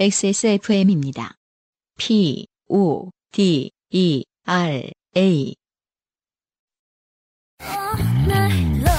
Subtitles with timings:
[0.00, 1.34] XSFM입니다.
[1.98, 5.54] P, O, D, E, R, A.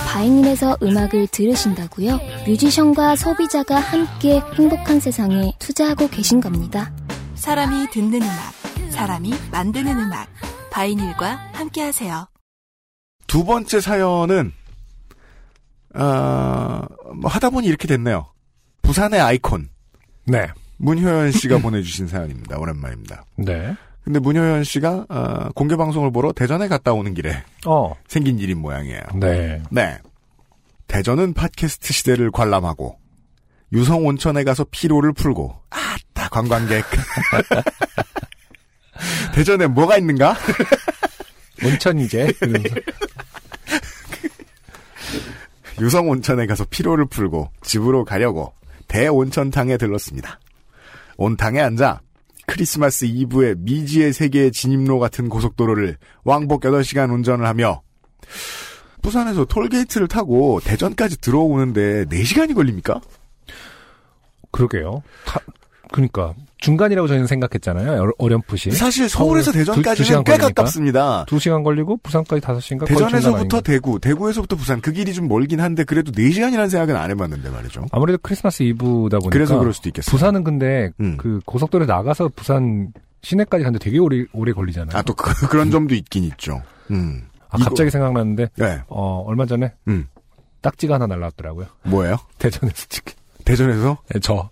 [0.08, 2.20] 바이닐에서 음악을 들으신다고요?
[2.46, 6.94] 뮤지션과 소비자가 함께 행복한 세상에 투자하고 계신 겁니다.
[7.34, 10.30] 사람이 듣는 음악, 사람이 만드는 음악.
[10.70, 12.28] 바이닐과 함께 하세요.
[13.26, 14.54] 두 번째 사연은
[15.96, 18.32] 아, 뭐 하다 보니 이렇게 됐네요.
[18.84, 19.72] 부산의 아이콘
[20.26, 20.48] 네.
[20.82, 22.58] 문효연 씨가 보내주신 사연입니다.
[22.58, 23.24] 오랜만입니다.
[23.38, 23.76] 네.
[24.04, 27.94] 근데 문효연 씨가 어, 공개 방송을 보러 대전에 갔다 오는 길에 어.
[28.08, 29.02] 생긴 일인 모양이에요.
[29.16, 29.62] 네.
[29.70, 30.00] 네.
[30.88, 32.98] 대전은 팟캐스트 시대를 관람하고
[33.72, 36.84] 유성 온천에 가서 피로를 풀고 아따 관광객
[39.34, 40.36] 대전에 뭐가 있는가?
[41.64, 42.34] 온천이제.
[45.80, 48.54] 유성 온천에 가서 피로를 풀고 집으로 가려고
[48.90, 50.41] 대온천탕에 들렀습니다.
[51.22, 52.02] 온탕에 앉아
[52.48, 57.82] 크리스마스 이브의 미지의 세계의 진입로 같은 고속도로를 왕복 8시간 운전을 하며
[59.02, 63.00] 부산에서 톨게이트를 타고 대전까지 들어오는데 4시간이 걸립니까?
[64.52, 65.02] 그러게요.
[65.26, 65.40] 타,
[65.92, 68.02] 그러니까 중간이라고 저희는 생각했잖아요.
[68.04, 68.72] 어- 어렴풋이.
[68.72, 70.38] 사실 서울에서 대전까지는 시간 꽤?
[70.38, 71.26] 가깝습니다.
[71.28, 75.84] 두 시간 걸리고 부산까지 다섯 시간가 대전에서부터 대구, 대구에서부터 부산 그 길이 좀 멀긴 한데
[75.84, 77.86] 그래도 4시간이라는 생각은 안 해봤는데 말이죠.
[77.92, 80.12] 아무래도 크리스마스 이브다 보니까 그래서 그럴 수도 있겠어요.
[80.12, 81.18] 부산은 근데 음.
[81.18, 84.98] 그 고속도로에 나가서 부산 시내까지 가는데 되게 오래 오래 걸리잖아요.
[84.98, 86.62] 아, 또 그, 런 점도 있긴 있죠.
[86.92, 87.24] 음.
[87.50, 88.82] 아, 이거- 갑자기 생각났는데 네.
[88.88, 90.08] 어 얼마 전에 음.
[90.62, 91.66] 딱지가 하나 날라왔더라고요.
[91.84, 92.16] 뭐예요?
[92.38, 93.14] 대전에서 지금
[93.46, 93.98] 대전에서?
[94.14, 94.50] 네, 저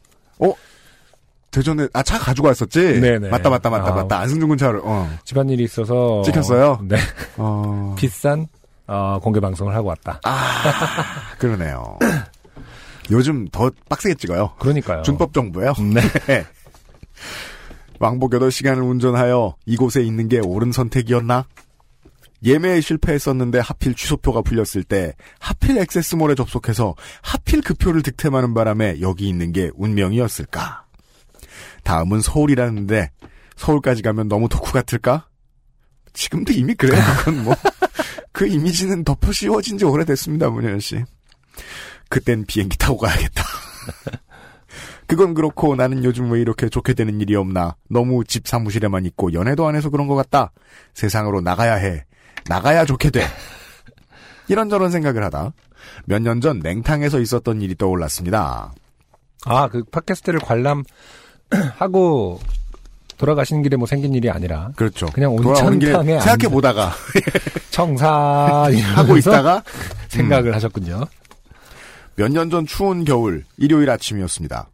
[1.52, 3.00] 대전에, 아, 차 가지고 왔었지?
[3.00, 3.30] 네네.
[3.30, 3.96] 맞다, 맞다, 맞다, 아.
[3.96, 4.20] 맞다.
[4.20, 5.10] 안승준 군 차를, 어.
[5.26, 6.80] 집안일이 있어서 찍혔어요?
[6.84, 6.98] 네
[7.38, 7.96] 어.
[8.00, 8.48] 비싼
[8.88, 10.20] 어, 공개 방송을 하고 왔다.
[10.24, 11.98] 아, 그러네요.
[13.12, 14.54] 요즘 더 빡세게 찍어요.
[14.60, 15.04] 그러니까요.
[15.04, 15.74] 준법 정부예요.
[16.28, 16.46] 네.
[18.00, 21.46] 왕복 8시간을 운전하여 이곳에 있는 게 옳은 선택이었나?
[22.44, 29.28] 예매에 실패했었는데 하필 취소표가 풀렸을 때 하필 액세스몰에 접속해서 하필 그 표를 득템하는 바람에 여기
[29.28, 30.86] 있는 게 운명이었을까?
[31.84, 33.12] 다음은 서울이라는데
[33.56, 35.28] 서울까지 가면 너무 덕후 같을까?
[36.14, 37.02] 지금도 이미 그래요.
[37.20, 37.56] 그건 뭐.
[38.32, 41.04] 그 이미지는 덮어 씌워진 지 오래됐습니다, 문현 씨.
[42.10, 43.44] 그땐 비행기 타고 가야겠다.
[45.08, 47.76] 그건 그렇고 나는 요즘 왜 이렇게 좋게 되는 일이 없나.
[47.90, 50.52] 너무 집 사무실에만 있고 연애도 안 해서 그런 것 같다.
[50.94, 52.06] 세상으로 나가야 해.
[52.48, 53.22] 나가야 좋게 돼.
[54.48, 55.54] 이런저런 생각을 하다
[56.06, 58.74] 몇 년 전 냉탕에서 있었던 일이 떠올랐습니다.
[59.46, 60.84] 아, 그 팟캐스트를 관람
[61.78, 62.40] 하고
[63.18, 65.08] 돌아가시는 길에 뭐 생긴 일이 아니라 그렇죠.
[65.08, 66.94] 그냥 온천탕에 생각해 보다가
[67.72, 68.08] 청산
[68.76, 69.64] 하고 있다가
[70.10, 71.06] 생각을 하셨군요.
[72.16, 74.70] 몇 년 전 추운 겨울 일요일 아침이었습니다.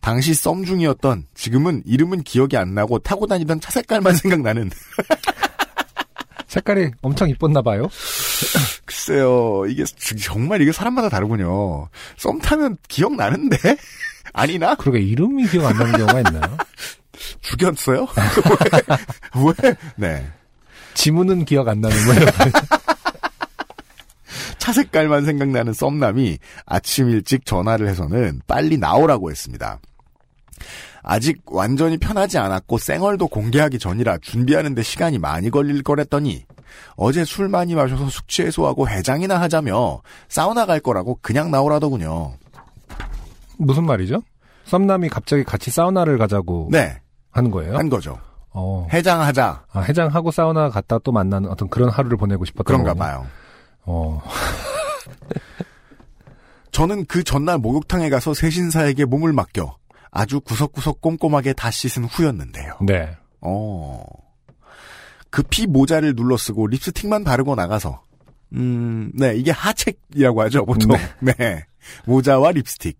[0.00, 4.70] 당시 썸 중이었던 지금은 이름은 기억이 안 나고 타고 다니던 차 색깔만 생각나는
[6.48, 7.88] 색깔이 엄청 이뻤나 봐요.
[8.84, 9.84] 글쎄요 이게
[10.22, 11.88] 정말 이게 사람마다 다르군요.
[12.16, 13.56] 썸 타면 기억 나는데
[14.32, 16.56] 아니나 그러게 이름이 기억 안 나는 경우가 있나요?
[17.40, 18.06] 죽였어요?
[19.36, 19.52] 왜?
[19.62, 19.76] 왜?
[19.96, 20.26] 네.
[20.94, 22.60] 지문은 기억 안 나는 뭐 이런 거.
[24.58, 29.80] 차 색깔만 생각나는 썸남이 아침 일찍 전화를 해서는 빨리 나오라고 했습니다.
[31.02, 36.44] 아직 완전히 편하지 않았고 생얼도 공개하기 전이라 준비하는데 시간이 많이 걸릴 거랬더니
[36.96, 42.34] 어제 술 많이 마셔서 숙취 해소하고 해장이나 하자며 사우나 갈 거라고 그냥 나오라더군요.
[43.60, 44.22] 무슨 말이죠?
[44.64, 47.00] 썸남이 갑자기 같이 사우나를 가자고 네,
[47.30, 47.76] 하는 거예요?
[47.76, 48.18] 한 거죠.
[48.52, 48.86] 어.
[48.92, 53.04] 해장하자 아, 해장하고 사우나 갔다 또 만나는 어떤 그런 하루를 보내고 싶었던 그런가 거군요.
[53.04, 53.26] 봐요.
[53.84, 54.22] 어.
[56.72, 59.76] 저는 그 전날 목욕탕에 가서 세신사에게 몸을 맡겨
[60.10, 62.78] 아주 구석구석 꼼꼼하게 다 씻은 후였는데요.
[62.82, 63.16] 네.
[63.40, 64.04] 어.
[65.30, 68.02] 급히 모자를 눌러 쓰고 립스틱만 바르고 나가서
[68.52, 70.96] 음, 네, 이게 하책이라고 하죠, 보통.
[71.20, 71.34] 네.
[72.04, 72.98] 모자와 립스틱.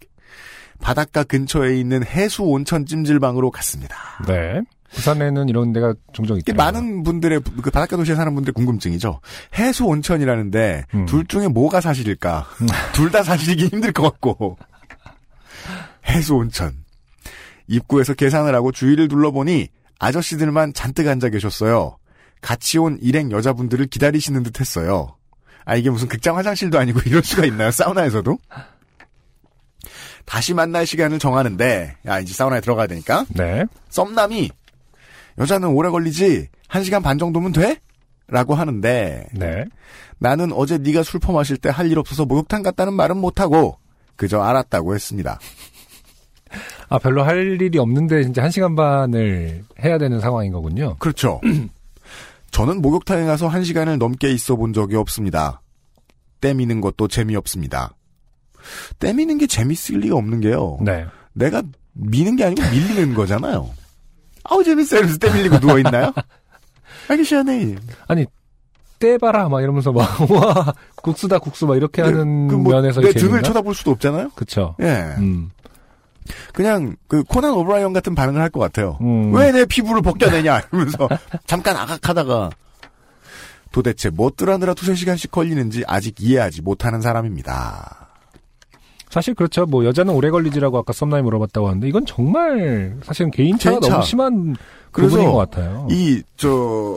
[0.80, 3.96] 바닷가 근처에 있는 해수 온천 찜질방으로 갔습니다.
[4.26, 4.60] 네.
[4.92, 6.64] 부산에는 이런 데가 종종 있더라고요.
[6.64, 9.20] 많은 분들의 그 바닷가 도시에 사는 분들 궁금증이죠.
[9.56, 11.06] 해수 온천이라는데 음.
[11.06, 12.46] 둘 중에 뭐가 사실일까?
[12.92, 14.56] 둘다 사실이긴 힘들 것 같고.
[16.08, 16.74] 해수 온천.
[17.68, 19.68] 입구에서 계산을 하고 주위를 둘러보니
[20.00, 21.96] 아저씨들만 잔뜩 앉아 계셨어요.
[22.40, 25.16] 같이 온 일행 여자분들을 기다리시는 듯 했어요.
[25.64, 27.70] 아, 이게 무슨 극장 화장실도 아니고 이럴 수가 있나요?
[27.70, 28.36] 사우나에서도?
[30.30, 33.26] 다시 만날 시간을 정하는데, 야, 이제 사우나에 들어가야 되니까.
[33.30, 33.64] 네.
[33.88, 34.48] 썸남이,
[35.38, 37.80] 여자는 오래 걸리지, 한 시간 반 정도면 돼?
[38.28, 39.64] 라고 하는데, 네.
[40.20, 43.78] 나는 어제 네가 술 퍼마실 때 할 일 없어서 목욕탕 갔다는 말은 못하고,
[44.14, 45.40] 그저 알았다고 했습니다.
[46.88, 50.94] 아, 별로 할 일이 없는데 진짜 한 시간 반을 해야 되는 상황인 거군요.
[51.00, 51.40] 그렇죠.
[52.52, 55.60] 저는 목욕탕에 가서 한 시간을 넘게 있어 본 적이 없습니다.
[56.40, 57.94] 때미는 것도 재미없습니다.
[58.98, 60.78] 때미는 게 재밌을 리가 없는 게요.
[60.82, 61.06] 네.
[61.32, 61.62] 내가
[61.92, 63.68] 미는 게 아니고 밀리는 거잖아요.
[64.44, 65.00] 아우 재밌어요.
[65.00, 66.12] 이러면서 때 밀리고 누워 있나요?
[67.08, 67.76] 알기 시원해.
[68.08, 68.26] 아니,
[69.00, 70.72] 떼봐라, 막 이러면서 막, 와,
[71.02, 74.30] 국수다, 국수, 막 이렇게 하는 그 뭐, 면에서 내 등을 쳐다볼 수도 없잖아요?
[74.34, 74.76] 그쵸.
[74.80, 75.14] 예.
[75.18, 75.50] 음.
[76.52, 78.98] 그냥 그 코난 오브라이언 같은 반응을 할 것 같아요.
[79.00, 79.34] 음.
[79.34, 81.08] 왜내 피부를 벗겨내냐 이러면서
[81.46, 82.50] 잠깐 아각하다가
[83.72, 88.09] 도대체 뭐 뜨라느라 두세 시간씩 걸리는지 아직 이해하지 못하는 사람입니다.
[89.10, 89.66] 사실 그렇죠.
[89.66, 93.90] 뭐, 여자는 오래 걸리지라고 아까 썸남이 물어봤다고 하는데, 이건 정말, 사실은 개인차가 개인차.
[93.92, 94.56] 너무 심한
[94.92, 95.86] 부분인 것 같아요.
[95.90, 96.48] 이 저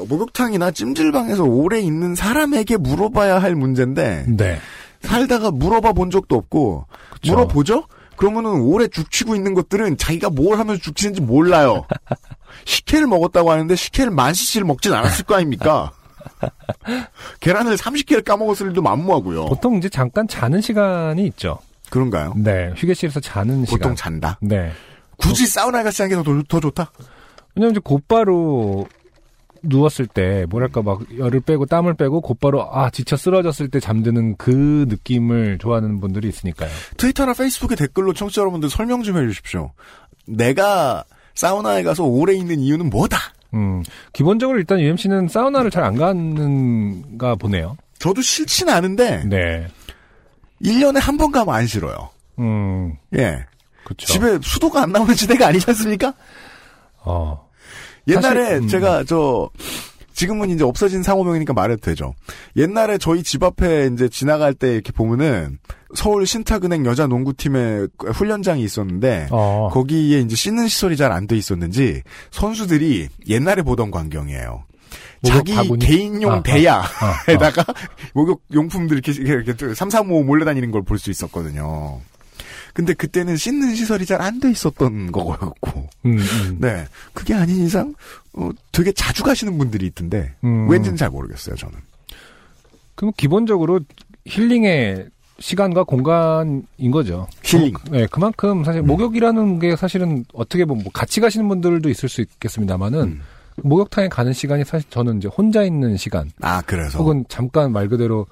[0.07, 4.57] 목욕탕이나 찜질방에서 오래 있는 사람에게 물어봐야 할 문제인데 네.
[5.01, 7.33] 살다가 물어봐 본 적도 없고 그쵸.
[7.33, 7.83] 물어보죠?
[8.15, 11.83] 그러면은 오래 죽치고 있는 것들은 자기가 뭘 하면서 죽치는지 몰라요.
[12.65, 15.91] 식혜를 먹었다고 하는데 식혜를 만 cc를 먹진 않았을 거 아닙니까?
[17.41, 19.45] 계란을 30개를 까먹었을 일도 만무하고요.
[19.47, 21.59] 보통 이제 잠깐 자는 시간이 있죠.
[21.93, 22.33] 그런가요?
[22.35, 22.73] 네.
[22.75, 23.77] 휴게실에서 자는 시간.
[23.79, 24.39] 보통 잔다.
[24.41, 24.71] 네.
[25.17, 26.91] 굳이 사우나에 가서 자는 게 더, 더 좋다?
[27.55, 28.87] 왜냐면 이제 곧바로
[29.61, 34.85] 누웠을 때, 뭐랄까, 막, 열을 빼고 땀을 빼고 곧바로, 아, 지쳐 쓰러졌을 때 잠드는 그
[34.89, 36.69] 느낌을 좋아하는 분들이 있으니까요.
[36.97, 39.71] 트위터나 페이스북에 댓글로 청취자 여러분들 설명 좀 해주십시오.
[40.25, 41.03] 내가
[41.35, 43.17] 사우나에 가서 오래 있는 이유는 뭐다?
[43.53, 43.83] 음.
[44.13, 47.77] 기본적으로 일단 UMC는 사우나를 잘 안 가는가 보네요.
[47.99, 49.67] 저도 싫진 않은데 네.
[50.63, 52.09] 1년에 한 번 가면 안 싫어요.
[52.39, 52.95] 음.
[53.15, 53.45] 예.
[53.85, 54.05] 그쵸.
[54.07, 56.13] 집에 수도가 안 나오는 지대가 아니지 않습니까?
[57.03, 57.47] 어.
[58.07, 58.67] 옛날에 사실, 음.
[58.67, 59.49] 제가 저
[60.13, 62.13] 지금은 이제 없어진 상호명이니까 말해도 되죠.
[62.55, 65.57] 옛날에 저희 집 앞에 이제 지나갈 때 이렇게 보면은
[65.95, 69.69] 서울 신탁은행 여자 농구팀의 훈련장이 있었는데 어.
[69.71, 72.01] 거기에 이제 씻는 시설이 잘 안 돼 있었는지
[72.31, 74.63] 선수들이 옛날에 보던 광경이에요.
[75.23, 75.85] 자기 바구니?
[75.85, 76.43] 개인용 아, 아.
[76.43, 77.65] 대야에다가
[78.13, 81.99] 목욕 용품들 이렇게 이렇게 3, 4, 5 몰래 다니는 걸 볼 수 있었거든요.
[82.73, 85.89] 근데 그때는 씻는 시설이 잘 안 돼 있었던 거였고.
[86.05, 86.57] 음, 음.
[86.59, 86.85] 네.
[87.13, 87.93] 그게 아닌 이상,
[88.33, 90.67] 어, 되게 자주 가시는 분들이 있던데, 음.
[90.67, 91.75] 왠지는 잘 모르겠어요, 저는.
[92.95, 93.79] 그럼 기본적으로
[94.25, 95.07] 힐링의
[95.39, 97.27] 시간과 공간인 거죠.
[97.43, 97.73] 힐링.
[97.73, 102.21] 그, 네, 그만큼 사실 목욕이라는 게 사실은 어떻게 보면 뭐 같이 가시는 분들도 있을 수
[102.21, 103.21] 있겠습니다만은 음.
[103.61, 106.97] 목욕탕에 가는 시간이 사실 저는 이제 혼자 있는 시간 아, 그래서.
[106.99, 108.25] 혹은 잠깐 말 그대로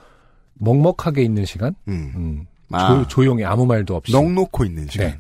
[0.56, 2.12] 먹먹하게 있는 시간, 음.
[2.16, 5.08] 음, 아, 조, 용히 아무 말도 없이 넉놓고 있는 시간.
[5.08, 5.20] 네.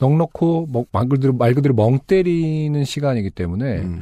[0.00, 4.00] 넉넉고 먹- 말 그대로 말 그대로 멍 때리는 시간이기 때문에 음.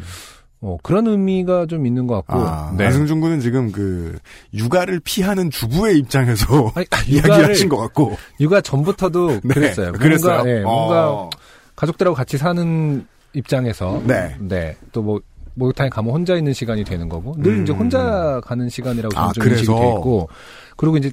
[0.60, 2.86] 어, 그런 의미가 좀 있는 것 같고 아, 네.
[2.86, 4.18] 안승준 군은 지금 그,
[4.54, 8.16] 육아를 피하는 주부의 입장에서 아니, 아, 이야기를 육아를- 하신 것 같고.
[8.40, 9.92] 육아 전부터도 네, 그랬어요.
[9.92, 10.34] 그랬어요.
[10.36, 11.30] 뭔가, 예, 뭔가 어.
[11.76, 13.06] 가족들하고 같이 사는
[13.36, 14.76] 입장에서 네.
[14.92, 15.20] 또뭐
[15.54, 17.62] 목욕탕에 가면 혼자 있는 시간이 되는 거고 늘 음.
[17.62, 19.66] 이제 혼자 가는 시간이라고 아, 좀 인식이?
[19.66, 20.28] 돼 있고
[20.76, 21.10] 그리고 이제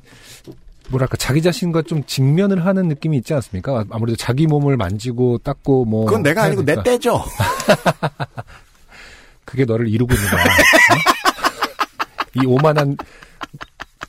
[0.89, 3.85] 뭐랄까 자기 자신과 좀 직면을 하는 느낌이 있지 않습니까?
[3.89, 6.83] 아무래도 자기 몸을 만지고 닦고 뭐 그건 내가 아니고 내 되니까.
[6.83, 7.23] 때죠.
[9.45, 10.43] 그게 너를 이루고 있는 거야.
[10.43, 10.47] 어?
[12.35, 12.97] 이 오만한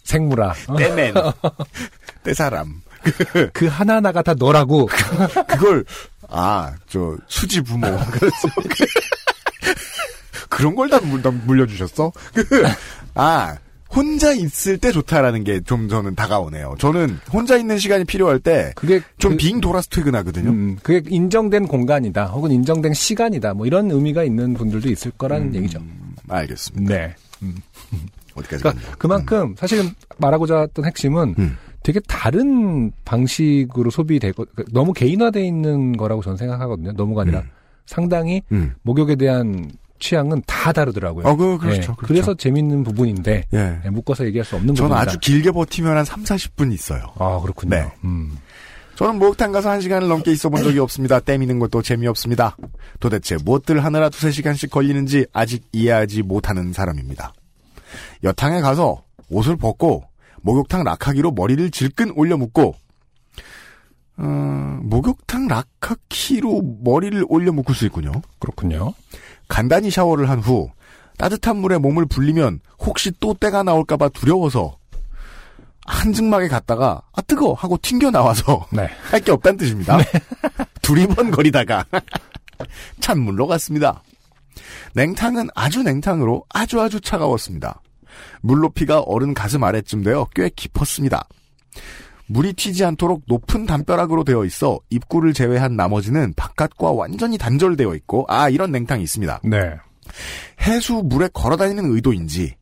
[0.02, 0.54] 생물아.
[0.68, 0.76] 어?
[0.76, 1.14] 때맨.
[2.22, 2.80] 때 사람.
[3.52, 4.88] 그 하나하나가 다 너라고.
[5.48, 5.84] 그걸,
[6.30, 7.86] 아, 저, 수지 부모.
[10.48, 11.00] 그런 걸 다
[11.30, 12.12] 물려주셨어?
[12.34, 12.44] 그,
[13.14, 13.56] 아,
[13.94, 16.74] 혼자 있을 때 좋다라는 게 좀 저는 다가오네요.
[16.78, 20.50] 저는 혼자 있는 시간이 필요할 때, 그게 좀 그- 빙 돌아서 퇴근하거든요.
[20.50, 22.26] 음, 그게 인정된 공간이다.
[22.26, 23.54] 혹은 인정된 시간이다.
[23.54, 25.80] 뭐 이런 의미가 있는 분들도 있을 거라는 음, 얘기죠.
[26.28, 26.94] 알겠습니다.
[26.94, 27.14] 네.
[28.34, 28.96] 어디까지 그러니까.
[28.98, 31.56] 그만큼 사실은 말하고자 했던 핵심은 음.
[31.84, 36.92] 되게 다른 방식으로 소비되고 그러니까 너무 개인화돼 있는 거라고 저는 생각하거든요.
[36.92, 37.50] 너무가 아니라 음.
[37.84, 38.72] 상당히 음.
[38.82, 41.26] 목욕에 대한 취향은 다 다르더라고요.
[41.26, 41.76] 어, 그, 그렇죠.
[41.76, 41.96] 예, 그렇죠.
[41.96, 43.80] 그래서 재밌는 부분인데 예.
[43.84, 45.10] 예, 묶어서 얘기할 수 없는 저는 부분이다.
[45.10, 47.04] 아주 길게 버티면 한 3, 40분 있어요.
[47.18, 47.76] 아 그렇군요.
[47.76, 47.92] 네.
[48.02, 48.38] 음.
[48.96, 51.20] 저는 목욕탕 가서 한 시간을 넘게 있어 본 적이 없습니다.
[51.20, 52.56] 때미는 것도 재미없습니다.
[52.98, 57.34] 도대체 무엇들 하느라 두세 시간씩 걸리는지 아직 이해하지 못하는 사람입니다.
[58.22, 60.04] 여탕에 가서 옷을 벗고
[60.44, 62.74] 목욕탕 락하기로 머리를 질끈 올려 묶고
[64.18, 64.22] 어,
[64.82, 68.12] 목욕탕 락하기로 머리를 올려 묶을 수 있군요.
[68.38, 68.92] 그렇군요.
[69.48, 70.70] 간단히 샤워를 한 후
[71.16, 74.76] 따뜻한 물에 몸을 불리면 혹시 또 때가 나올까봐 두려워서
[75.86, 78.88] 한증막에 갔다가 아 뜨거 하고 튕겨 나와서 네.
[79.10, 79.98] 할게 없다는 뜻입니다.
[80.82, 81.86] 두리번거리다가
[83.00, 84.02] 찬물로 갔습니다.
[84.94, 87.80] 냉탕은 아주 냉탕으로 아주 아주 차가웠습니다.
[88.40, 91.26] 물 높이가 어른 가슴 아래쯤 되어 꽤 깊었습니다.
[92.26, 98.48] 물이 튀지 않도록 높은 담벼락으로 되어 있어 입구를 제외한 나머지는 바깥과 완전히 단절되어 있고 아
[98.48, 99.40] 이런 냉탕이 있습니다.
[99.44, 99.74] 네.
[100.62, 102.56] 해수 물에 걸어다니는 의도인지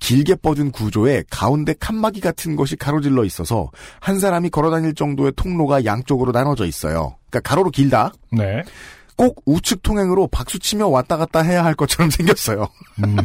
[0.00, 6.32] 길게 뻗은 구조에 가운데 칸막이 같은 것이 가로질러 있어서 한 사람이 걸어다닐 정도의 통로가 양쪽으로
[6.32, 7.16] 나눠져 있어요.
[7.30, 8.12] 그러니까 가로로 길다.
[8.30, 8.62] 네.
[9.16, 12.68] 꼭 우측 통행으로 박수치며 왔다 갔다 해야 할 것처럼 생겼어요.
[13.04, 13.16] 음.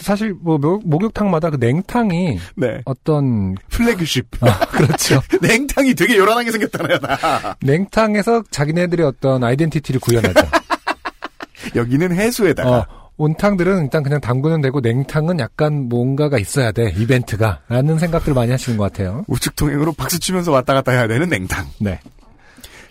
[0.00, 2.80] 사실 뭐 목- 목욕탕마다 그 냉탕이 네.
[2.84, 4.26] 어떤 플래그십.
[4.40, 5.22] 아, 그렇죠.
[5.40, 7.56] 냉탕이 되게 요란하게 생겼잖아요, 나.
[7.62, 10.40] 냉탕에서 자기네들의 어떤 아이덴티티를 구현하죠.
[11.76, 12.70] 여기는 해수에다가.
[12.78, 12.86] 어,
[13.16, 18.76] 온탕들은 일단 그냥 담그는 되고 냉탕은 약간 뭔가가 있어야 돼 이벤트가 라는 생각들 많이 하시는
[18.76, 19.24] 것 같아요.
[19.28, 21.66] 우측 통행으로 박수 치면서 왔다 갔다 해야 되는 냉탕.
[21.78, 22.00] 네.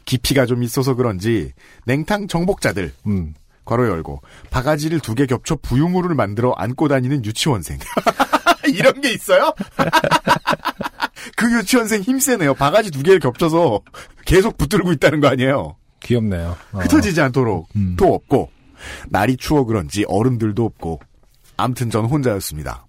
[0.06, 1.52] 깊이가 좀 있어서 그런지
[1.86, 3.34] 냉탕 정복자들 음.
[3.66, 7.78] 괄호 열고 바가지를 두 개 겹쳐 부유물을 만들어 안고 다니는 유치원생.
[8.74, 9.54] 이런 게 있어요?
[11.36, 12.54] 그 유치원생 힘세네요.
[12.56, 13.82] 바가지 두 개를 겹쳐서
[14.26, 15.76] 계속 붙들고 있다는 거 아니에요.
[16.02, 16.56] 귀엽네요.
[16.74, 16.80] 어.
[16.80, 17.96] 흩어지지 않도록 음.
[17.96, 18.52] 도 없고
[19.10, 21.00] 날이 추워 그런지 어른들도 없고
[21.58, 22.86] 암튼 전 혼자였습니다.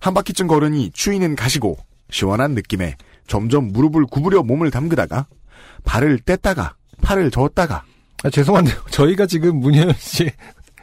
[0.00, 1.76] 한 바퀴쯤 걸으니 추위는 가시고
[2.10, 5.26] 시원한 느낌에 점점 무릎을 구부려 몸을 담그다가
[5.84, 7.84] 발을 뗐다가 팔을 저었다가
[8.24, 8.76] 아, 죄송한데요.
[8.90, 10.30] 저희가 지금 문현 씨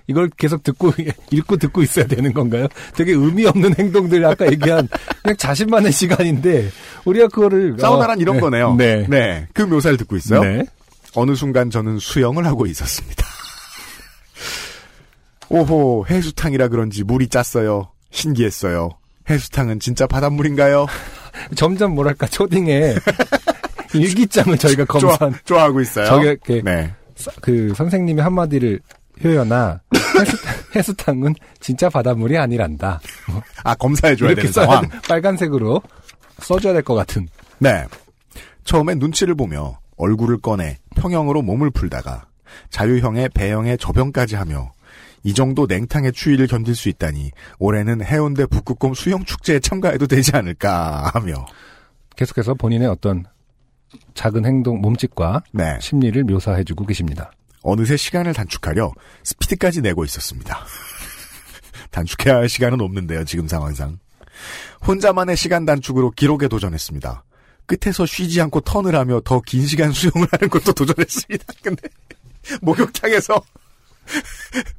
[0.07, 0.93] 이걸 계속 듣고
[1.31, 2.67] 읽고 듣고 있어야 되는 건가요?
[2.95, 4.87] 되게 의미 없는 행동들 아까 얘기한
[5.23, 6.69] 그냥 자신만의 시간인데
[7.05, 8.41] 우리가 그거를 사우나란 어, 이런 네.
[8.41, 8.75] 거네요.
[8.75, 9.47] 네.
[9.53, 10.43] 그 묘사를 듣고 있어요.
[10.43, 10.63] 네.
[11.15, 13.25] 어느 순간 저는 수영을 하고 있었습니다.
[15.49, 17.89] 오호, 해수탕이라 그런지 물이 짰어요.
[18.11, 18.89] 신기했어요.
[19.29, 20.85] 해수탕은 진짜 바닷물인가요?
[21.55, 22.95] 점점 뭐랄까 초딩에
[23.93, 26.05] 일기장을 저희가 좋아, 검사한 좋아 하고 있어요.
[26.05, 26.93] 저게 네.
[27.15, 28.79] 사- 그 선생님이 한마디를
[29.23, 29.81] 효연아
[30.19, 32.99] 해수탕, 해수탕 은 진짜 바닷물이 아니란다.
[33.63, 34.87] 아, 검사해줘야 되는 상황.
[34.89, 34.99] 돼.
[35.07, 35.81] 빨간색으로
[36.39, 37.27] 써줘야 될 것 같은.
[37.59, 37.85] 네.
[38.65, 42.25] 처음엔 눈치를 보며 얼굴을 꺼내 평형으로 몸을 풀다가
[42.69, 44.71] 자유형의 배형의 저병까지 하며
[45.23, 51.45] 이 정도 냉탕의 추위를 견딜 수 있다니 올해는 해운대 북극곰 수영축제에 참가해도 되지 않을까 하며
[52.15, 53.25] 계속해서 본인의 어떤
[54.13, 55.77] 작은 행동, 몸짓과 네.
[55.81, 57.31] 심리를 묘사해주고 계십니다.
[57.63, 58.91] 어느새 시간을 단축하려
[59.23, 60.65] 스피드까지 내고 있었습니다.
[61.91, 63.97] 단축해야 할 시간은 없는데요, 지금 상황상.
[64.85, 67.23] 혼자만의 시간 단축으로 기록에 도전했습니다.
[67.67, 71.45] 끝에서 쉬지 않고 턴을 하며 더 긴 시간 수영을 하는 것도 도전했습니다.
[71.63, 71.87] 근데
[72.61, 73.41] 목욕탕에서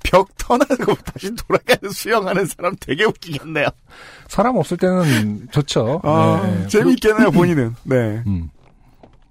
[0.05, 3.67] 벽 턴하고 다시 돌아가는 수영하는 사람 되게 웃기겠네요.
[4.29, 6.01] 사람 없을 때는 좋죠.
[6.05, 6.69] 아, 네.
[6.69, 7.75] 재미있겠네요, 본인은.
[7.83, 8.23] 네.
[8.27, 8.51] 음.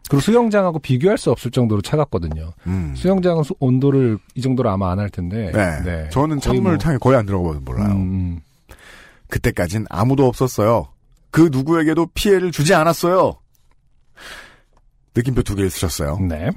[0.09, 2.53] 그리고 수영장하고 비교할 수 없을 정도로 차갑거든요.
[2.67, 2.93] 음.
[2.95, 5.51] 수영장은 수- 온도를 이 정도로 아마 안 할 텐데.
[5.83, 6.09] 네.
[6.11, 7.93] 저는 거의 뭐- 찬물탕에 거의 안 들어가봐서 몰라요.
[7.93, 8.39] 음,
[9.29, 10.89] 그때까진 아무도 없었어요.
[11.31, 13.33] 그 누구에게도 피해를 주지 않았어요.
[15.15, 16.17] 느낌표 두 개를 쓰셨어요.
[16.19, 16.27] 음.
[16.27, 16.49] 네.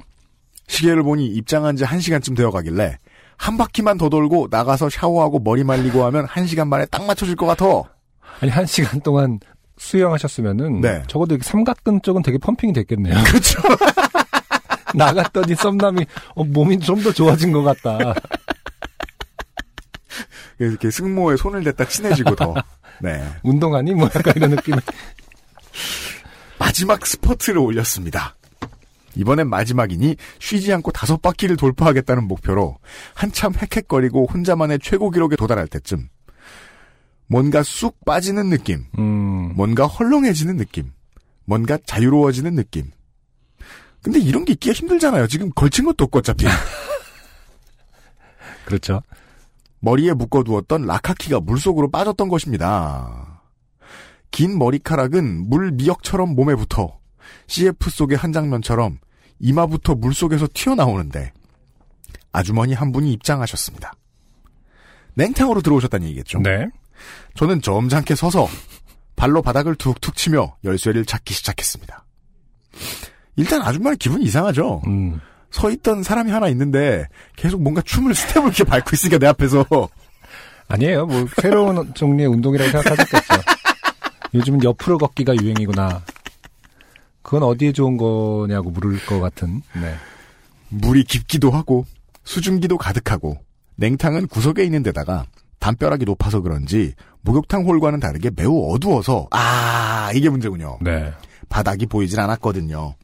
[0.67, 2.97] 시계를 보니 입장한 지 한 시간쯤 되어 가길래
[3.37, 7.45] 한 바퀴만 더 돌고 나가서 샤워하고 머리 말리고 하면 한 시간 만에 딱 맞춰질 것
[7.47, 7.65] 같아.
[8.41, 9.39] 아니 한 시간 동안
[9.79, 11.03] 수영하셨으면은 네.
[11.07, 13.15] 적어도 이렇게 삼각근 쪽은 되게 펌핑이 됐겠네요.
[13.25, 13.61] 그렇죠.
[14.93, 16.05] 나갔더니 썸남이
[16.35, 18.13] 어, 몸이 좀 더 좋아진 것 같다.
[20.59, 22.53] 이렇게 승모에 손을 댔다 친해지고 더.
[23.01, 23.23] 네.
[23.43, 24.75] 운동하니 뭐 약간 이런 느낌.
[26.57, 28.35] 마지막 스퍼트를 올렸습니다.
[29.15, 32.77] 이번엔 마지막이니 쉬지 않고 다섯 바퀴를 돌파하겠다는 목표로
[33.13, 36.09] 한참 헥헥거리고 혼자만의 최고 기록에 도달할 때쯤
[37.29, 40.91] 뭔가 쑥 빠지는 느낌, 음, 뭔가 헐렁해지는 느낌,
[41.45, 42.89] 뭔가 자유로워지는 느낌.
[44.01, 45.27] 근데 이런 게 있기가 힘들잖아요.
[45.27, 46.45] 지금 걸친 것도 없고 어차피.
[48.65, 49.03] 그렇죠.
[49.79, 53.41] 머리에 묶어두었던 라카키가 물속으로 빠졌던 것입니다.
[54.31, 56.99] 긴 머리카락은 물 미역처럼 몸에 붙어
[57.47, 58.99] CF 속의 한 장면처럼
[59.39, 61.31] 이마부터 물속에서 튀어나오는데
[62.31, 63.93] 아주머니 한 분이 입장하셨습니다.
[65.15, 66.39] 냉탕으로 들어오셨다는 얘기겠죠.
[66.39, 66.67] 네.
[67.35, 68.47] 저는 점잖게 서서
[69.15, 72.05] 발로 바닥을 툭툭 치며 열쇠를 찾기 시작했습니다.
[73.35, 74.81] 일단 아주머니 기분이 이상하죠.
[74.87, 75.19] 음.
[75.51, 79.65] 서 있던 사람이 하나 있는데 계속 뭔가 춤을 스텝을 이렇게 밟고 있으니까 내 앞에서
[80.67, 81.07] 아니에요.
[81.07, 83.41] 뭐 새로운 종류의 운동이라고 생각하셨겠죠.
[84.35, 86.03] 요즘은 옆으로 걷기가 유행이구나.
[87.23, 89.61] 그건 어디에 좋은 거냐고 물을 것 같은.
[89.73, 89.95] 네.
[90.69, 91.85] 물이 깊기도 하고
[92.23, 93.39] 수증기도 가득하고
[93.75, 95.25] 냉탕은 구석에 있는 데다가
[95.59, 100.79] 담벼락이 높아서 그런지 목욕탕 홀과는 다르게 매우 어두워서 아 이게 문제군요.
[100.81, 101.11] 네.
[101.49, 102.95] 바닥이 보이질 않았거든요.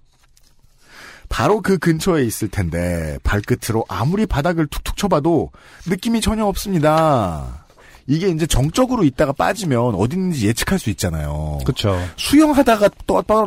[1.27, 5.51] 바로 그 근처에 있을 텐데 발끝으로 아무리 바닥을 툭툭 쳐봐도
[5.87, 7.65] 느낌이 전혀 없습니다.
[8.07, 11.57] 이게 이제 정적으로 있다가 빠지면 어디 있는지 예측할 수 있잖아요.
[11.65, 11.97] 그렇죠.
[12.17, 12.89] 수영하다가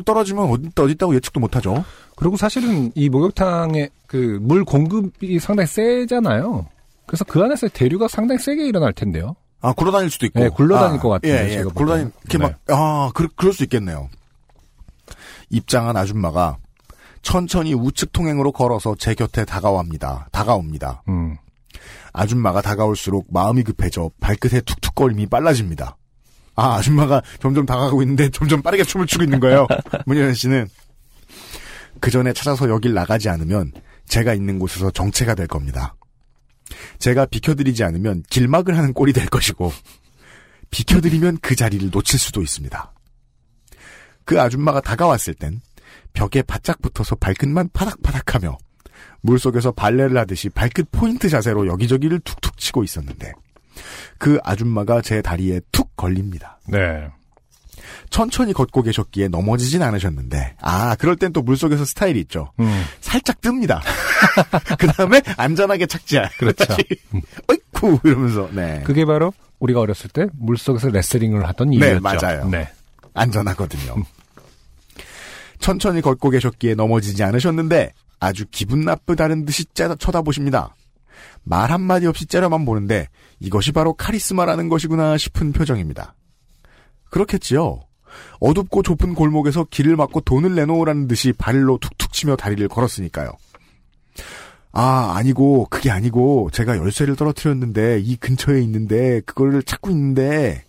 [0.04, 1.84] 떨어지면 어디, 어디 있다고 예측도 못하죠.
[2.16, 6.66] 그리고 사실은 이 목욕탕의 그 물 공급이 상당히 세잖아요.
[7.08, 9.34] 그래서 그 안에서 대류가 상당히 세게 일어날 텐데요.
[9.62, 10.40] 아, 굴러다닐 수도 있고.
[10.40, 11.62] 네, 굴러다닐 아, 것 같아요, 예, 예.
[11.62, 12.12] 보기에는.
[12.22, 12.44] 이렇게 네.
[12.44, 14.10] 막, 아, 그, 그럴 수 있겠네요.
[15.48, 16.58] 입장한 아줌마가
[17.22, 20.28] 천천히 우측 통행으로 걸어서 제 곁에 다가옵니다.
[20.32, 21.02] 다가옵니다.
[21.08, 21.38] 음.
[22.12, 25.96] 아줌마가 다가올수록 마음이 급해져 발끝의 툭툭거림이 빨라집니다.
[26.56, 29.66] 아, 아줌마가 점점 다가가고 있는데 점점 빠르게 춤을 추고 있는 거예요.
[30.04, 30.68] 문희연 씨는.
[32.00, 33.72] 그 전에 찾아서 여길 나가지 않으면
[34.06, 35.94] 제가 있는 곳에서 정체가 될 겁니다.
[36.98, 39.72] 제가 비켜드리지 않으면 길막을 하는 꼴이 될 것이고,
[40.70, 42.92] 비켜드리면 그 자리를 놓칠 수도 있습니다.
[44.24, 45.60] 그 아줌마가 다가왔을 땐
[46.12, 48.58] 벽에 바짝 붙어서 발끝만 파닥파닥하며
[49.22, 53.32] 물속에서 발레를 하듯이 발끝 포인트 자세로 여기저기를 툭툭 치고 있었는데
[54.18, 56.60] 그 아줌마가 제 다리에 툭 걸립니다.
[56.66, 57.08] 네.
[58.10, 62.52] 천천히 걷고 계셨기에 넘어지진 않으셨는데 아 그럴 땐 또 물속에서 스타일이 있죠.
[62.60, 62.84] 음.
[63.00, 63.80] 살짝 뜹니다.
[64.78, 66.30] 그 다음에 안전하게 착지할.
[66.38, 66.64] 그렇죠.
[67.48, 71.94] 어이쿠 이러면서 네 그게 바로 우리가 어렸을 때 물속에서 레슬링을 하던 이유였죠.
[71.94, 72.48] 네, 맞아요.
[72.48, 72.68] 네.
[73.14, 73.96] 안전하거든요.
[75.58, 80.74] 천천히 걷고 계셨기에 넘어지지 않으셨는데 아주 기분 나쁘다는 듯이 째다 쳐다보십니다.
[81.44, 83.08] 말 한마디 없이 째려만 보는데
[83.40, 86.14] 이것이 바로 카리스마라는 것이구나 싶은 표정입니다.
[87.10, 87.80] 그렇겠지요.
[88.40, 93.30] 어둡고 좁은 골목에서 길을 막고 돈을 내놓으라는 듯이 발로 툭툭 치며 다리를 걸었으니까요.
[94.72, 100.64] 아, 아니고, 그게 아니고, 제가 열쇠를 떨어뜨렸는데, 이 근처에 있는데, 그거를 찾고 있는데,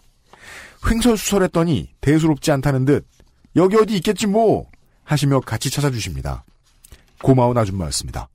[0.89, 3.05] 횡설수설했더니, 대수롭지 않다는 듯,
[3.55, 4.65] 여기 어디 있겠지 뭐!
[5.03, 6.43] 하시며 같이 찾아주십니다.
[7.21, 8.29] 고마운 아줌마였습니다.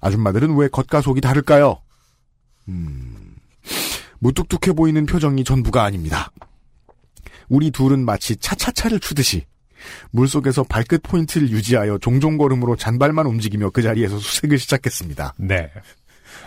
[0.00, 1.80] 아줌마들은 왜 겉과 속이 다를까요?
[2.68, 3.36] 음,
[4.18, 6.30] 무뚝뚝해 보이는 표정이 전부가 아닙니다.
[7.50, 9.44] 우리 둘은 마치 차차차를 추듯이
[10.12, 15.34] 물속에서 발끝 포인트를 유지하여 종종 걸음으로 잔발만 움직이며 그 자리에서 수색을 시작했습니다.
[15.36, 15.70] 네.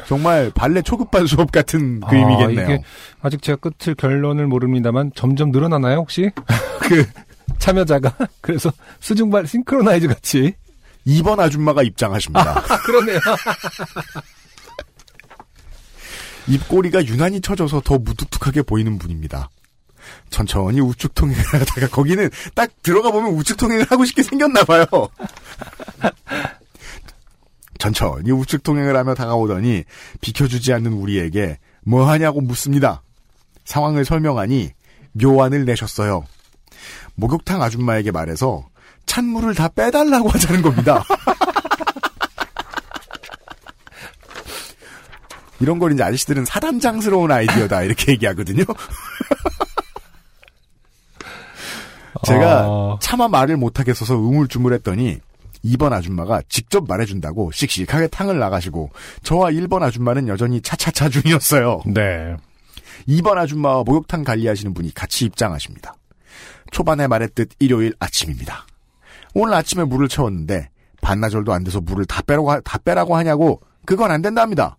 [0.08, 2.66] 정말 발레 초급반 수업 같은 아, 그림이겠네요.
[2.66, 2.84] 이게
[3.22, 6.32] 아직 제가 끝을 결론을 모릅니다만 점점 늘어나나요 혹시
[6.82, 7.06] 그
[7.60, 10.54] 참여자가 그래서 수중발 싱크로나이즈 같이
[11.06, 12.60] 2번 아줌마가 입장하십니다.
[12.60, 13.20] 아 그러네요.
[16.48, 19.50] 입꼬리가 유난히 처져서 더 무뚝뚝하게 보이는 분입니다.
[20.30, 24.86] 천천히 우측 통행을 하다가 거기는 딱 들어가 보면 우측 통행을 하고 싶게 생겼나 봐요.
[27.80, 29.84] 천천히 우측 통행을 하며 다가오더니
[30.22, 33.04] 비켜주지 않는 우리에게 뭐 하냐고 묻습니다.
[33.66, 34.72] 상황을 설명하니
[35.14, 36.26] 묘안을 내셨어요.
[37.16, 38.68] 목욕탕 아줌마에게 말해서
[39.06, 41.04] 찬물을 다 빼달라고 하자는 겁니다.
[45.60, 48.64] 이런 걸 이제 아저씨들은 사단장스러운 아이디어다 이렇게 얘기하거든요.
[52.24, 55.20] 제가 아, 차마 말을 못하겠어서 우물쭈물했더니
[55.66, 58.90] 2번 아줌마가 직접 말해준다고 씩씩하게 탕을 나가시고
[59.24, 61.82] 저와 1번 아줌마는 여전히 차차차 중이었어요.
[61.86, 62.36] 네.
[63.08, 65.96] 2번 아줌마와 목욕탕 관리하시는 분이 같이 입장하십니다.
[66.72, 68.66] 초반에 말했듯 일요일 아침입니다.
[69.36, 70.70] 오늘 아침에 물을 채웠는데
[71.02, 74.78] 반나절도 안 돼서 물을 다 빼라고, 하- 다 빼라고 하냐고 그건 안 된답니다.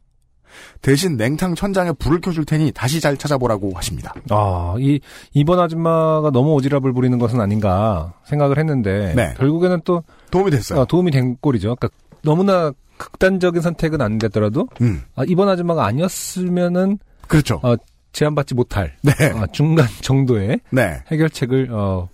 [0.82, 4.14] 대신 냉탕 천장에 불을 켜줄 테니 다시 잘 찾아보라고 하십니다.
[4.30, 5.00] 아, 이,
[5.32, 9.34] 이번 아줌마가 너무 오지랖을 부리는 것은 아닌가 생각을 했는데, 네.
[9.36, 10.80] 결국에는 또 도움이 됐어요.
[10.80, 11.76] 어, 도움이 된 꼴이죠.
[11.76, 11.88] 그러니까
[12.22, 17.60] 너무나 극단적인 선택은 안 됐더라도, 음, 아, 이번 아줌마가 아니었으면은 그렇죠.
[17.62, 17.74] 어,
[18.12, 21.02] 제한받지 못할 네, 아, 중간 정도의 네.
[21.10, 22.08] 해결책을 어,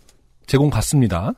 [0.47, 1.35] 제공 받습니다.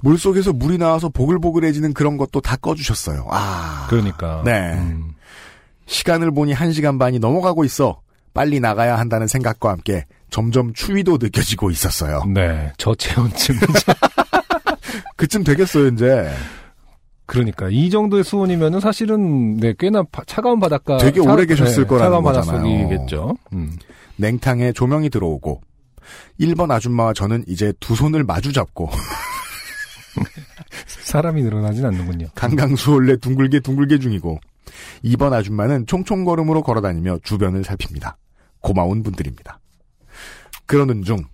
[0.00, 3.26] 물 속에서 물이 나와서 보글보글해지는 그런 것도 다 꺼주셨어요.
[3.30, 3.86] 아.
[3.88, 4.42] 그러니까.
[4.44, 4.72] 네.
[4.74, 5.14] 음,
[5.90, 8.00] 시간을 보니 1시간 반이 넘어가고 있어
[8.32, 12.22] 빨리 나가야 한다는 생각과 함께 점점 추위도 느껴지고 있었어요.
[12.32, 12.72] 네.
[12.78, 13.56] 저체온증.
[15.16, 16.30] 그쯤 되겠어요, 이제.
[17.26, 22.22] 그러니까 이 정도의 수온이면은 사실은 네, 꽤나 바- 차가운 바닷가 되게 오래 계셨을 거라는 차가운
[22.24, 22.62] 거잖아요.
[22.62, 23.36] 바닷속이겠죠.
[23.52, 23.76] 음.
[24.16, 25.60] 냉탕에 조명이 들어오고
[26.40, 28.90] 1번 아줌마와 저는 이제 두 손을 마주 잡고
[30.86, 32.28] 사람이 늘어나진 않는군요.
[32.34, 34.38] 강강수월래 둥글게 둥글게 중이고
[35.04, 38.16] 2번 아줌마는 총총걸음으로 걸어다니며 주변을 살핍니다.
[38.60, 39.60] 고마운 분들입니다.
[40.66, 41.24] 그러는 중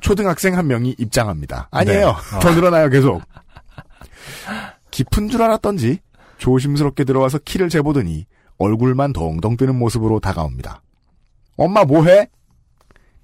[0.00, 1.68] 초등학생 한 명이 입장합니다.
[1.70, 2.08] 아니에요.
[2.08, 2.40] 네.
[2.40, 3.22] 더 늘어나요 계속.
[4.90, 6.00] 깊은 줄 알았던지
[6.38, 8.26] 조심스럽게 들어와서 키를 재보더니
[8.58, 10.82] 얼굴만 덩덩 뜨는 모습으로 다가옵니다.
[11.56, 12.28] 엄마 뭐해?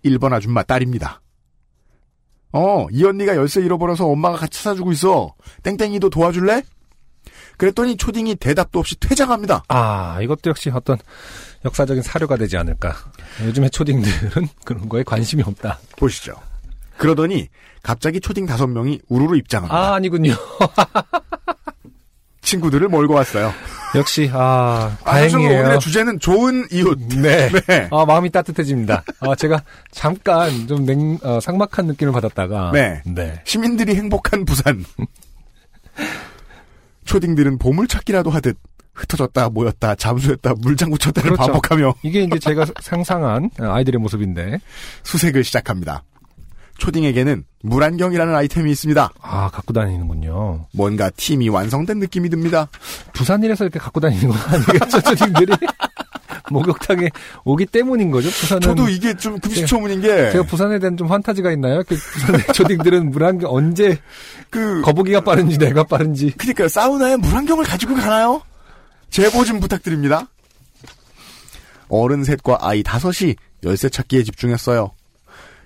[0.05, 1.21] 1번 아줌마 딸입니다.
[2.53, 5.35] 어, 이 언니가 열쇠 잃어버려서 엄마가 같이 찾아주고 있어.
[5.63, 6.63] 땡땡이도 도와줄래?
[7.59, 9.65] 그랬더니 초딩이 대답도 없이 퇴장합니다.
[9.69, 10.97] 아, 이것도 역시 어떤
[11.65, 12.95] 역사적인 사료가 되지 않을까.
[13.45, 15.79] 요즘에 초딩들은 그런 거에 관심이 없다.
[15.97, 16.35] 보시죠.
[16.97, 17.49] 그러더니
[17.83, 19.77] 갑자기 초딩 다섯 명이 우르르 입장합니다.
[19.77, 20.35] 아, 아니군요.
[22.43, 23.53] 친구들을 몰고 왔어요.
[23.95, 25.61] 역시, 아, 아, 다행이에요.
[25.61, 26.99] 오늘의 주제는 좋은 이웃.
[27.21, 27.51] 네.
[27.67, 27.89] 네.
[27.91, 29.05] 아, 마음이 따뜻해집니다.
[29.21, 32.71] 아, 제가 잠깐 좀 냉, 어, 상막한 느낌을 받았다가.
[32.73, 33.03] 네.
[33.05, 33.43] 네.
[33.45, 34.85] 시민들이 행복한 부산.
[37.09, 38.59] 초딩들은 보물찾기라도 하듯
[38.95, 41.43] 흩어졌다 모였다 잠수했다 물장구 쳤다를 그렇죠.
[41.53, 44.59] 반복하며 이게 이제 제가 상상한 아이들의 모습인데.
[45.05, 46.05] 수색을 시작합니다.
[46.77, 49.11] 초딩에게는 물안경이라는 아이템이 있습니다.
[49.21, 50.67] 아, 갖고 다니는군요.
[50.73, 52.69] 뭔가 팀이 완성된 느낌이 듭니다.
[53.15, 55.53] 부산일에서 이렇게 갖고 다니는 건 아니겠죠, 초딩들이?
[56.51, 57.11] 목욕탕에
[57.45, 58.61] 오기 때문인 거죠, 부산은.
[58.63, 61.83] 저도 이게 좀 금시초문인 게, 제가 부산에 대한 좀 판타지가 있나요?
[61.87, 63.99] 그 부산의 초딩들은 물안경 언제
[64.51, 66.33] 그, 거북이가 빠른지 내가 빠른지.
[66.37, 68.43] 그니까 사우나에 물안경을 가지고 가나요?
[69.11, 70.27] 제보 좀 부탁드립니다.
[71.89, 73.35] 어른 셋과 아이 다섯이
[73.65, 74.93] 열쇠 찾기에 집중했어요.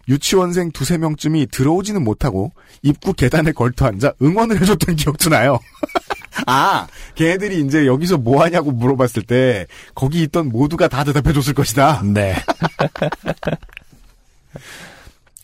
[0.09, 5.59] 유치원생 두세 명쯤이 들어오지는 못하고 입구 계단에 걸터 앉아 응원을 해줬던 기억도 나요.
[6.47, 12.03] 아, 걔네들이 이제 여기서 뭐 하냐고 물어봤을 때 거기 있던 모두가 다 대답해 줬을 것이다.
[12.05, 12.35] 네.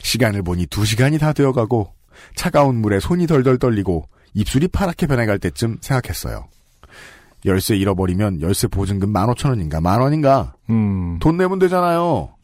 [0.01, 1.92] 시간을 보니 두 시간이 다 되어가고
[2.35, 6.48] 차가운 물에 손이 덜덜 떨리고 입술이 파랗게 변해갈 때쯤 생각했어요.
[7.44, 11.18] 열쇠 잃어버리면 열쇠 보증금 15,000원인가 만 원인가 음.
[11.20, 12.35] 돈 내면 되잖아요.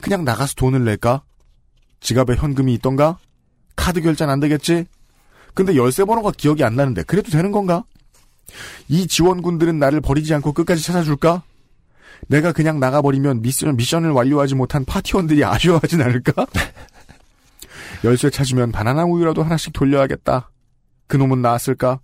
[0.00, 1.22] 그냥 나가서 돈을 낼까?
[2.00, 3.18] 지갑에 현금이 있던가?
[3.76, 4.86] 카드 결제는 안 되겠지?
[5.58, 7.82] 근데 열쇠 번호가 기억이 안 나는데 그래도 되는 건가?
[8.86, 11.42] 이 지원군들은 나를 버리지 않고 끝까지 찾아줄까?
[12.28, 16.46] 내가 그냥 나가버리면 미션, 미션을 완료하지 못한 파티원들이 아쉬워하진 않을까?
[18.04, 20.48] 열쇠 찾으면 바나나 우유라도 하나씩 돌려야겠다.
[21.08, 21.98] 그놈은 나왔을까?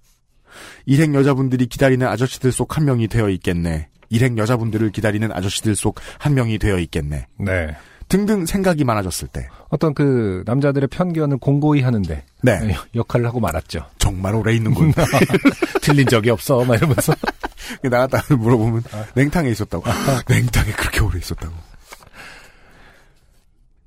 [0.84, 3.86] 일행 여자분들이 기다리는 아저씨들 속 한 명이 되어 있겠네.
[4.10, 7.28] 일행 여자분들을 기다리는 아저씨들 속 한 명이 되어 있겠네.
[7.38, 7.76] 네.
[8.14, 9.48] 등등 생각이 많아졌을 때.
[9.70, 12.76] 어떤 그 남자들의 편견을 공고히 하는데 네.
[12.94, 13.86] 역할을 하고 말았죠.
[13.98, 14.92] 정말 오래 있는군.
[15.82, 16.64] 틀린 적이 없어.
[16.64, 17.12] 막 이러면서.
[17.82, 18.84] 나갔다 물어보면
[19.16, 19.82] 냉탕에 있었다고.
[20.28, 21.52] 냉탕에 그렇게 오래 있었다고.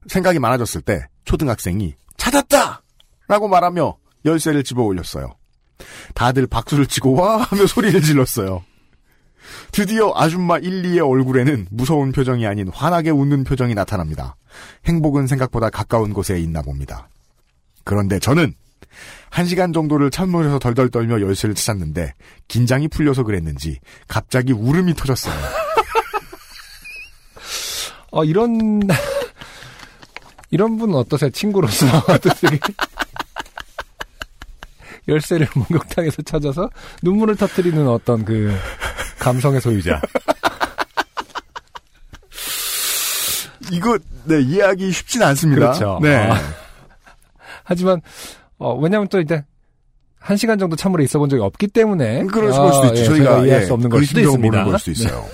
[0.08, 2.82] 생각이 많아졌을 때 초등학생이 찾았다!
[3.30, 5.36] 라고 말하며 열쇠를 집어 올렸어요.
[6.16, 8.62] 다들 박수를 치고 와 하며 소리를 질렀어요.
[9.72, 14.36] 드디어 아줌마 1, 2의 얼굴에는 무서운 표정이 아닌 환하게 웃는 표정이 나타납니다.
[14.86, 17.10] 행복은 생각보다 가까운 곳에 있나 봅니다.
[17.84, 18.54] 그런데 저는
[19.30, 22.14] 한 시간 정도를 찬물에서 덜덜 떨며 열쇠를 찾았는데
[22.48, 25.36] 긴장이 풀려서 그랬는지 갑자기 울음이 터졌어요.
[28.12, 28.82] 어, 이런,
[30.50, 31.30] 이런 분은 어떠세요?
[31.30, 31.86] 친구로서.
[32.08, 32.52] 어떠세요?
[35.08, 36.70] 열쇠를 목욕탕에서 찾아서
[37.04, 38.54] 눈물을 터뜨리는 어떤 그
[39.20, 40.02] 감성의 소유자.
[43.72, 45.60] 이거 네, 이해하기 쉽진 않습니다.
[45.74, 46.00] 그렇죠.
[46.02, 46.16] 네.
[46.16, 46.38] 아.
[47.64, 48.02] 하지만,
[48.58, 49.44] 어, 왜냐면 또 이제,
[50.20, 52.24] 한 시간 정도 찬물에 있어 본 적이 없기 때문에.
[52.26, 53.02] 그럴 아, 수도 있죠.
[53.02, 54.46] 예, 저희가 이해할 예, 수 없는 그걸 수도 있습니다.
[54.48, 55.26] 모르는 걸 수도 있어요.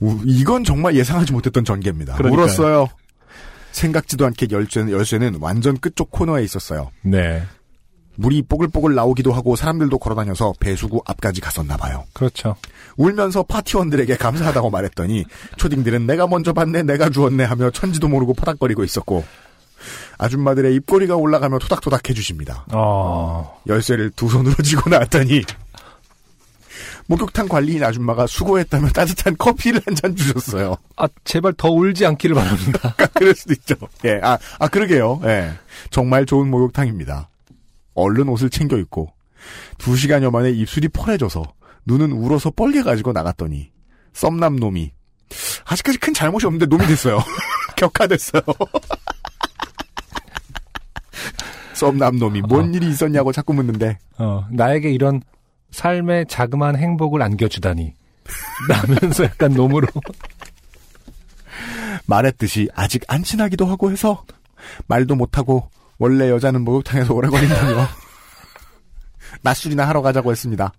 [0.00, 2.14] 우- 이건 정말 예상하지 못했던 전개입니다.
[2.14, 2.42] 그러니까요.
[2.44, 2.88] 울었어요.
[3.72, 6.90] 생각지도 않게 열쇠는, 열쇠는 완전 끝쪽 코너에 있었어요.
[7.02, 7.42] 네.
[8.16, 12.04] 물이 뽀글뽀글 나오기도 하고 사람들도 걸어다녀서 배수구 앞까지 갔었나 봐요.
[12.12, 12.56] 그렇죠.
[12.96, 15.24] 울면서 파티원들에게 감사하다고 말했더니
[15.56, 19.24] 초딩들은 내가 먼저 봤네 내가 주었네 하며 천지도 모르고 파닥거리고 있었고
[20.18, 22.64] 아줌마들의 입꼬리가 올라가며 토닥토닥 해주십니다.
[22.72, 25.42] 어, 열쇠를 두 손으로 쥐고 나왔더니
[27.08, 30.76] 목욕탕 관리인 아줌마가 수고했다며 따뜻한 커피를 한 잔 주셨어요.
[30.96, 32.94] 아, 제발 더 울지 않기를 바랍니다.
[33.14, 33.76] 그럴 수도 있죠.
[34.04, 35.20] 예, 아, 아 그러게요.
[35.24, 35.52] 예,
[35.90, 37.28] 정말 좋은 목욕탕입니다.
[37.96, 39.12] 얼른 옷을 챙겨 입고
[39.78, 41.42] 두 시간여 만에 입술이 펄해져서
[41.86, 43.72] 눈은 울어서 뻘게 가지고 나갔더니
[44.12, 44.92] 썸남 놈이
[45.64, 47.18] 아직까지 큰 잘못이 없는데 놈이 됐어요.
[47.76, 48.42] 격화됐어요.
[51.74, 55.20] 썸남 놈이 뭔 일이 있었냐고 자꾸 묻는데 어, 나에게 이런
[55.70, 57.94] 삶의 자그마한 행복을 안겨주다니.
[58.68, 59.86] 라면서 약간 놈으로.
[62.06, 64.24] 말했듯이 아직 안 친하기도 하고 해서
[64.86, 67.86] 말도 못하고 원래 여자는 목욕탕에서 오래 걸린다며
[69.42, 70.72] 낮술이나 하러 가자고 했습니다.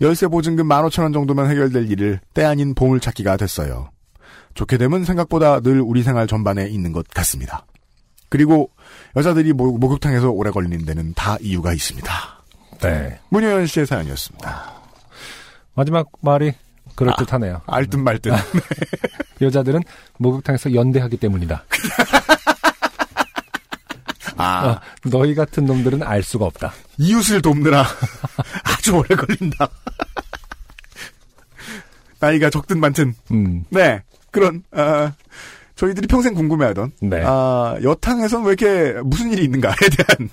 [0.00, 3.90] 열쇠 보증금 15,000원 정도면 해결될 일을 때 아닌 보물찾기가 됐어요.
[4.54, 7.66] 좋게 되면 생각보다 늘 우리 생활 전반에 있는 것 같습니다.
[8.28, 8.70] 그리고
[9.16, 12.12] 여자들이 목- 목욕탕에서 오래 걸리는 데는 다 이유가 있습니다.
[12.82, 13.20] 네.
[13.28, 14.72] 문효연 씨의 사연이었습니다.
[15.74, 16.52] 마지막 말이
[16.94, 17.60] 그럴듯하네요.
[17.66, 18.32] 알듯 말듯.
[19.40, 19.82] 여자들은
[20.18, 21.64] 목욕탕에서 연대하기 때문이다.
[24.40, 26.72] 아, 어, 너희 같은 놈들은 알 수가 없다.
[26.98, 27.84] 이웃을 돕느라
[28.64, 29.68] 아주 오래 걸린다.
[32.20, 35.12] 나이가 적든 많든 음, 네 그런 아,
[35.76, 37.22] 저희들이 평생 궁금해하던 네.
[37.24, 40.30] 아, 여탕에서는 왜 이렇게 무슨 일이 있는가에 대한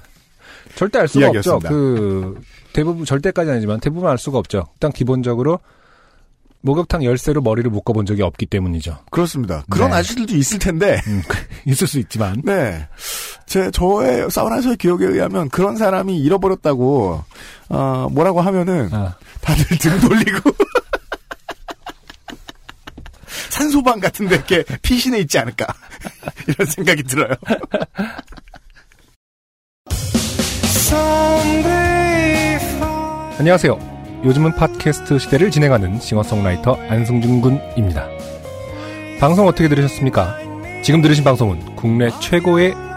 [0.76, 1.38] 절대 알 수가 없죠.
[1.38, 1.70] 이야기였습니다.
[1.70, 2.42] 그
[2.74, 4.68] 대부분 절대까지 아니지만 대부분 알 수가 없죠.
[4.76, 5.60] 일단 기본적으로
[6.62, 8.98] 목욕탕 열쇠로 머리를 묶어본 적이 없기 때문이죠.
[9.10, 9.64] 그렇습니다.
[9.70, 9.98] 그런 네.
[9.98, 11.22] 아저씨들도 있을 텐데 음,
[11.66, 12.88] 있을 수 있지만 네.
[13.48, 17.24] 제, 저의 사우나에서의 기억에 의하면 그런 사람이 잃어버렸다고,
[17.70, 20.52] 어, 뭐라고 하면은 아, 다들 등 돌리고.
[23.50, 25.66] 산소방 같은데 이렇게 피신해 있지 않을까.
[26.48, 27.34] 이런 생각이 들어요.
[33.40, 33.98] 안녕하세요.
[34.26, 38.08] 요즘은 팟캐스트 시대를 진행하는 싱어송라이터 안승준 군입니다.
[39.20, 40.38] 방송 어떻게 들으셨습니까?
[40.84, 42.87] 지금 들으신 방송은 국내 최고의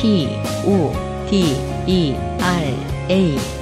[0.00, 0.30] P,
[0.64, 0.90] O,
[1.28, 1.54] D,
[1.86, 2.74] E, R,
[3.10, 3.59] A.